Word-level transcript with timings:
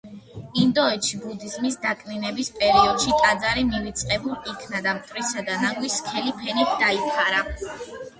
ინდოეთში 0.59 1.17
ბუდიზმის 1.23 1.75
დაკნინების 1.83 2.49
პერიოდში, 2.55 3.11
ტაძარი 3.25 3.65
მივიწყებულ 3.73 4.49
იქნა 4.53 4.81
და 4.87 4.95
მტვრისა 5.01 5.45
და 5.51 5.59
ნაგვის 5.65 5.99
სქელი 6.01 6.33
ფენით 6.41 6.73
დაიფარა. 6.81 7.45